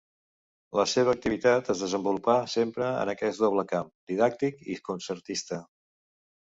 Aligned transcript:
La 0.79 0.85
seva 0.93 1.13
activitat 1.17 1.69
es 1.75 1.83
desenvolupà 1.85 2.37
sempre 2.55 2.89
en 3.05 3.13
aquest 3.15 3.45
doble 3.45 3.69
camp, 3.75 3.95
didàctic 4.15 4.69
i 4.77 4.81
concertista. 4.93 5.67